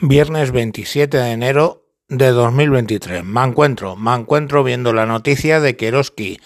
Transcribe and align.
Viernes 0.00 0.50
27 0.50 1.16
de 1.16 1.30
enero 1.30 1.86
de 2.08 2.30
2023. 2.30 3.24
Me 3.24 3.44
encuentro, 3.44 3.94
me 3.94 4.12
encuentro 4.12 4.64
viendo 4.64 4.92
la 4.92 5.06
noticia 5.06 5.60
de 5.60 5.76
que 5.76 5.86
Eroski 5.86 6.40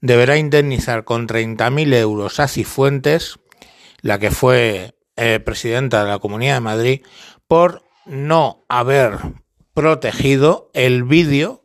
deberá 0.00 0.38
indemnizar 0.38 1.04
con 1.04 1.28
30.000 1.28 1.94
euros 1.94 2.40
a 2.40 2.48
Cifuentes, 2.48 3.38
la 4.00 4.18
que 4.18 4.32
fue 4.32 4.96
eh, 5.16 5.38
presidenta 5.38 6.02
de 6.02 6.10
la 6.10 6.18
Comunidad 6.18 6.54
de 6.54 6.60
Madrid, 6.60 7.02
por 7.46 7.84
no 8.06 8.64
haber 8.68 9.18
protegido 9.72 10.68
el 10.74 11.04
vídeo 11.04 11.64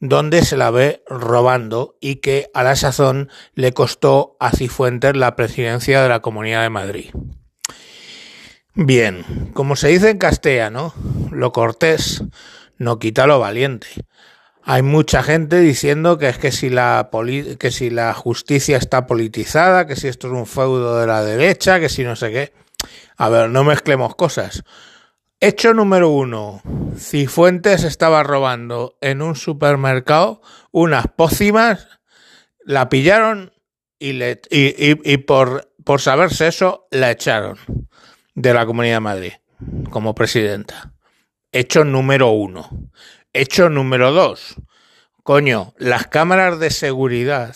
donde 0.00 0.42
se 0.42 0.56
la 0.56 0.70
ve 0.70 1.04
robando 1.06 1.96
y 2.00 2.16
que 2.16 2.50
a 2.54 2.62
la 2.62 2.76
sazón 2.76 3.28
le 3.54 3.72
costó 3.74 4.38
a 4.40 4.50
Cifuentes 4.52 5.16
la 5.16 5.36
presidencia 5.36 6.02
de 6.02 6.08
la 6.08 6.20
Comunidad 6.20 6.62
de 6.62 6.70
Madrid. 6.70 7.10
Bien, 8.74 9.50
como 9.52 9.76
se 9.76 9.88
dice 9.88 10.08
en 10.08 10.18
castellano, 10.18 10.94
lo 11.30 11.52
cortés 11.52 12.24
no 12.78 12.98
quita 12.98 13.26
lo 13.26 13.38
valiente. 13.38 13.86
Hay 14.64 14.80
mucha 14.82 15.22
gente 15.22 15.60
diciendo 15.60 16.16
que 16.16 16.28
es 16.28 16.38
que 16.38 16.52
si 16.52 16.70
la 16.70 17.10
que 17.58 17.70
si 17.70 17.90
la 17.90 18.14
justicia 18.14 18.78
está 18.78 19.06
politizada, 19.06 19.86
que 19.86 19.94
si 19.94 20.08
esto 20.08 20.28
es 20.28 20.32
un 20.32 20.46
feudo 20.46 20.98
de 20.98 21.06
la 21.06 21.22
derecha, 21.22 21.80
que 21.80 21.90
si 21.90 22.02
no 22.02 22.16
sé 22.16 22.30
qué. 22.30 22.52
A 23.16 23.28
ver, 23.28 23.50
no 23.50 23.62
mezclemos 23.62 24.14
cosas. 24.14 24.64
Hecho 25.38 25.74
número 25.74 26.08
uno. 26.08 26.62
Cifuentes 26.96 27.84
estaba 27.84 28.22
robando 28.22 28.96
en 29.00 29.20
un 29.20 29.36
supermercado 29.36 30.40
unas 30.70 31.06
pócimas, 31.08 31.88
la 32.64 32.88
pillaron 32.88 33.52
y, 33.98 35.16
por 35.18 36.00
saberse 36.00 36.48
eso 36.48 36.86
la 36.90 37.10
echaron 37.10 37.58
de 38.34 38.54
la 38.54 38.66
Comunidad 38.66 38.96
de 38.96 39.00
Madrid 39.00 39.32
como 39.90 40.14
presidenta. 40.14 40.92
Hecho 41.52 41.84
número 41.84 42.30
uno. 42.30 42.90
Hecho 43.32 43.68
número 43.68 44.12
dos. 44.12 44.56
Coño, 45.22 45.74
las 45.78 46.06
cámaras 46.08 46.58
de 46.58 46.70
seguridad 46.70 47.54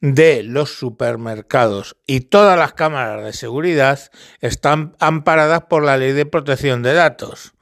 de 0.00 0.42
los 0.42 0.70
supermercados 0.70 1.96
y 2.06 2.20
todas 2.20 2.58
las 2.58 2.72
cámaras 2.72 3.24
de 3.24 3.32
seguridad 3.32 4.00
están 4.40 4.96
amparadas 4.98 5.64
por 5.68 5.84
la 5.84 5.96
ley 5.96 6.12
de 6.12 6.26
protección 6.26 6.82
de 6.82 6.94
datos. 6.94 7.52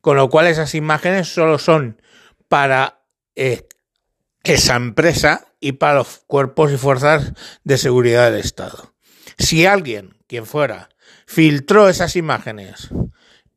Con 0.00 0.16
lo 0.16 0.28
cual 0.28 0.46
esas 0.46 0.74
imágenes 0.74 1.28
solo 1.28 1.58
son 1.58 2.00
para 2.48 3.02
eh, 3.34 3.66
esa 4.44 4.76
empresa 4.76 5.46
y 5.60 5.72
para 5.72 5.94
los 5.94 6.22
cuerpos 6.26 6.72
y 6.72 6.76
fuerzas 6.76 7.32
de 7.64 7.78
seguridad 7.78 8.30
del 8.30 8.40
Estado. 8.40 8.94
Si 9.38 9.66
alguien, 9.66 10.16
quien 10.26 10.46
fuera, 10.46 10.88
filtró 11.26 11.88
esas 11.88 12.16
imágenes 12.16 12.90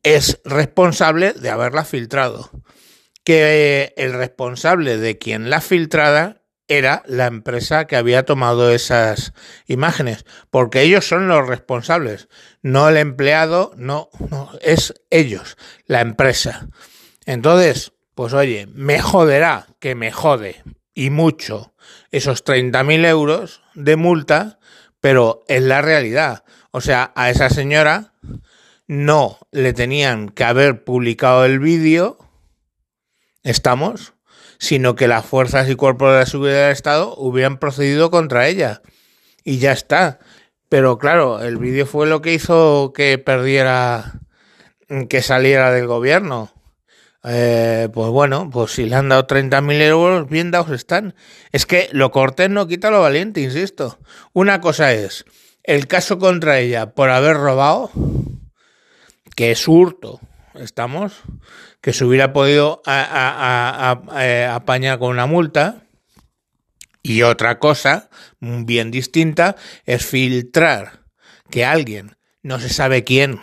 es 0.03 0.39
responsable 0.45 1.33
de 1.33 1.49
haberlas 1.49 1.87
filtrado. 1.87 2.49
Que 3.23 3.93
el 3.97 4.13
responsable 4.13 4.97
de 4.97 5.17
quien 5.17 5.49
las 5.49 5.65
filtrada 5.65 6.41
era 6.67 7.03
la 7.05 7.27
empresa 7.27 7.85
que 7.85 7.97
había 7.97 8.23
tomado 8.23 8.71
esas 8.71 9.33
imágenes, 9.67 10.25
porque 10.49 10.81
ellos 10.81 11.05
son 11.05 11.27
los 11.27 11.45
responsables, 11.45 12.29
no 12.61 12.87
el 12.87 12.95
empleado, 12.95 13.73
no, 13.75 14.09
no, 14.29 14.51
es 14.61 14.93
ellos, 15.09 15.57
la 15.85 15.99
empresa. 15.99 16.69
Entonces, 17.25 17.91
pues 18.15 18.33
oye, 18.33 18.67
me 18.73 19.01
joderá, 19.01 19.67
que 19.79 19.95
me 19.95 20.11
jode, 20.11 20.63
y 20.93 21.09
mucho, 21.09 21.73
esos 22.09 22.45
30.000 22.45 23.05
euros 23.05 23.61
de 23.75 23.97
multa, 23.97 24.59
pero 25.01 25.43
es 25.47 25.61
la 25.63 25.81
realidad. 25.81 26.43
O 26.71 26.79
sea, 26.79 27.11
a 27.15 27.29
esa 27.29 27.49
señora 27.49 28.13
no 28.87 29.39
le 29.51 29.73
tenían 29.73 30.29
que 30.29 30.43
haber 30.43 30.83
publicado 30.83 31.43
el 31.43 31.59
vídeo, 31.59 32.17
estamos, 33.43 34.13
sino 34.57 34.95
que 34.95 35.07
las 35.07 35.25
fuerzas 35.25 35.69
y 35.69 35.75
cuerpos 35.75 36.11
de 36.11 36.19
la 36.19 36.25
seguridad 36.25 36.63
del 36.63 36.71
Estado 36.71 37.15
hubieran 37.17 37.57
procedido 37.57 38.11
contra 38.11 38.47
ella. 38.47 38.81
Y 39.43 39.57
ya 39.57 39.71
está. 39.71 40.19
Pero 40.69 40.97
claro, 40.99 41.41
el 41.41 41.57
vídeo 41.57 41.85
fue 41.85 42.07
lo 42.07 42.21
que 42.21 42.33
hizo 42.33 42.93
que 42.93 43.17
perdiera, 43.17 44.21
que 45.09 45.21
saliera 45.21 45.71
del 45.71 45.87
gobierno. 45.87 46.53
Eh, 47.23 47.89
pues 47.93 48.09
bueno, 48.09 48.49
pues 48.51 48.71
si 48.71 48.85
le 48.85 48.95
han 48.95 49.09
dado 49.09 49.27
30.000 49.27 49.81
euros, 49.81 50.29
bien 50.29 50.51
dados 50.51 50.71
están. 50.71 51.13
Es 51.51 51.65
que 51.65 51.89
lo 51.91 52.11
cortés 52.11 52.49
no 52.49 52.67
quita 52.67 52.89
lo 52.89 53.01
valiente, 53.01 53.41
insisto. 53.41 53.99
Una 54.33 54.61
cosa 54.61 54.93
es 54.93 55.25
el 55.63 55.87
caso 55.87 56.17
contra 56.17 56.59
ella 56.59 56.93
por 56.93 57.09
haber 57.09 57.37
robado, 57.37 57.91
que 59.35 59.51
es 59.51 59.67
hurto, 59.67 60.19
estamos, 60.55 61.21
que 61.81 61.93
se 61.93 62.05
hubiera 62.05 62.33
podido 62.33 62.81
eh, 62.87 64.49
apañar 64.51 64.99
con 64.99 65.11
una 65.11 65.25
multa. 65.25 65.83
Y 67.03 67.23
otra 67.23 67.57
cosa, 67.57 68.09
bien 68.39 68.91
distinta, 68.91 69.55
es 69.85 70.05
filtrar 70.05 71.01
que 71.49 71.65
alguien, 71.65 72.15
no 72.43 72.59
se 72.59 72.69
sabe 72.69 73.03
quién, 73.03 73.39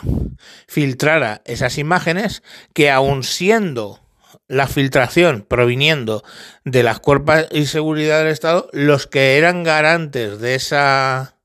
filtrara 0.67 1.41
esas 1.45 1.77
imágenes 1.77 2.43
que 2.73 2.91
aun 2.91 3.23
siendo 3.23 4.01
la 4.47 4.67
filtración 4.67 5.45
proviniendo 5.47 6.23
de 6.65 6.83
las 6.83 6.99
cuerpos 6.99 7.45
y 7.51 7.65
seguridad 7.65 8.19
del 8.19 8.27
Estado, 8.27 8.69
los 8.73 9.07
que 9.07 9.37
eran 9.37 9.63
garantes 9.63 10.39
de 10.39 10.55
esa 10.55 11.35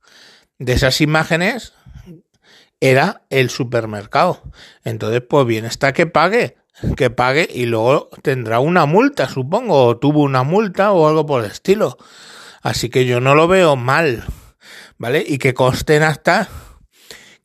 de 0.59 0.73
esas 0.73 1.01
imágenes 1.01 1.75
era 2.81 3.23
el 3.31 3.51
supermercado. 3.51 4.43
Entonces, 4.85 5.23
pues 5.29 5.47
bien 5.47 5.65
está 5.65 5.93
que 5.93 6.07
pague, 6.07 6.57
que 6.97 7.11
pague 7.11 7.49
y 7.53 7.67
luego 7.67 8.09
tendrá 8.23 8.61
una 8.61 8.87
multa, 8.87 9.29
supongo, 9.29 9.85
o 9.85 9.97
tuvo 9.99 10.23
una 10.23 10.43
multa 10.43 10.93
o 10.93 11.09
algo 11.09 11.27
por 11.27 11.45
el 11.45 11.51
estilo. 11.51 11.99
Así 12.63 12.89
que 12.89 13.05
yo 13.05 13.21
no 13.21 13.35
lo 13.35 13.49
veo 13.49 13.77
mal, 13.77 14.25
¿vale? 14.97 15.25
Y 15.27 15.39
que 15.39 15.55
consten 15.55 16.03
hasta 16.03 16.49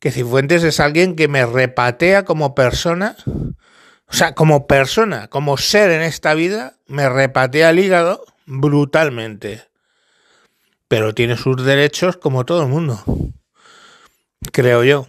que 0.00 0.10
Cifuentes 0.10 0.64
es 0.64 0.80
alguien 0.80 1.14
que 1.14 1.28
me 1.28 1.46
repatea 1.46 2.24
como 2.24 2.56
persona, 2.56 3.16
o 3.26 4.12
sea, 4.12 4.34
como 4.34 4.66
persona, 4.66 5.28
como 5.28 5.56
ser 5.56 5.92
en 5.92 6.02
esta 6.02 6.34
vida, 6.34 6.74
me 6.88 7.08
repatea 7.08 7.70
el 7.70 7.78
hígado 7.78 8.24
brutalmente 8.46 9.70
pero 10.90 11.14
tiene 11.14 11.36
sus 11.36 11.64
derechos 11.64 12.16
como 12.16 12.44
todo 12.44 12.62
el 12.62 12.68
mundo, 12.68 13.00
creo 14.50 14.82
yo. 14.82 15.06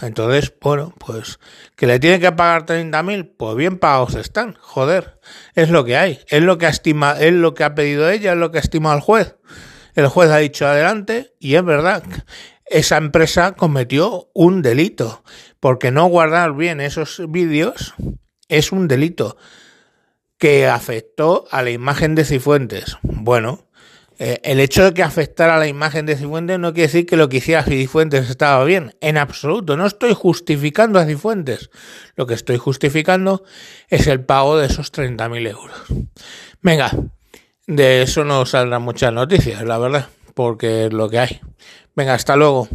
Entonces, 0.00 0.54
bueno, 0.60 0.94
pues 1.04 1.40
que 1.74 1.88
le 1.88 1.98
tiene 1.98 2.20
que 2.20 2.30
pagar 2.30 2.64
30.000, 2.64 3.32
pues 3.36 3.56
bien 3.56 3.80
pagados 3.80 4.14
están, 4.14 4.56
joder, 4.60 5.18
es 5.56 5.68
lo 5.70 5.84
que 5.84 5.96
hay, 5.96 6.20
es 6.28 6.44
lo 6.44 6.58
que 6.58 6.68
estima, 6.68 7.16
es 7.18 7.32
lo 7.32 7.54
que 7.54 7.64
ha 7.64 7.74
pedido 7.74 8.08
ella, 8.08 8.34
es 8.34 8.38
lo 8.38 8.52
que 8.52 8.58
ha 8.58 8.60
estimado 8.60 8.94
el 8.94 9.02
juez. 9.02 9.34
El 9.96 10.06
juez 10.06 10.30
ha 10.30 10.36
dicho 10.36 10.64
adelante 10.64 11.34
y 11.40 11.56
es 11.56 11.64
verdad, 11.64 12.04
esa 12.66 12.96
empresa 12.96 13.52
cometió 13.52 14.28
un 14.34 14.62
delito, 14.62 15.22
porque 15.60 15.90
no 15.90 16.06
guardar 16.06 16.54
bien 16.54 16.80
esos 16.80 17.22
vídeos 17.28 17.94
es 18.48 18.72
un 18.72 18.88
delito 18.88 19.36
que 20.38 20.66
afectó 20.66 21.46
a 21.50 21.62
la 21.62 21.70
imagen 21.70 22.14
de 22.14 22.24
Cifuentes. 22.24 22.98
Bueno, 23.02 23.66
eh, 24.18 24.40
el 24.44 24.60
hecho 24.60 24.84
de 24.84 24.94
que 24.94 25.02
afectara 25.02 25.58
la 25.58 25.66
imagen 25.66 26.06
de 26.06 26.16
Cifuentes 26.16 26.58
no 26.58 26.72
quiere 26.72 26.88
decir 26.88 27.06
que 27.06 27.16
lo 27.16 27.28
que 27.28 27.38
hiciera 27.38 27.62
Cifuentes 27.62 28.28
estaba 28.28 28.64
bien. 28.64 28.94
En 29.00 29.16
absoluto. 29.16 29.76
No 29.76 29.86
estoy 29.86 30.14
justificando 30.14 30.98
a 30.98 31.06
Cifuentes. 31.06 31.70
Lo 32.16 32.26
que 32.26 32.34
estoy 32.34 32.58
justificando 32.58 33.44
es 33.88 34.06
el 34.06 34.24
pago 34.24 34.58
de 34.58 34.66
esos 34.66 34.92
30.000 34.92 35.48
euros. 35.48 35.76
Venga, 36.62 36.90
de 37.66 38.02
eso 38.02 38.24
no 38.24 38.46
saldrán 38.46 38.82
muchas 38.82 39.12
noticias, 39.12 39.62
la 39.62 39.78
verdad, 39.78 40.08
porque 40.36 40.84
es 40.84 40.92
lo 40.92 41.08
que 41.08 41.18
hay. 41.18 41.40
Venga, 41.96 42.12
hasta 42.12 42.36
luego. 42.36 42.68